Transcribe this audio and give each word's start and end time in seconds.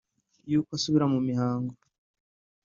y’uko 0.49 0.71
asubira 0.77 1.05
mu 1.13 1.19
mihango 1.27 1.73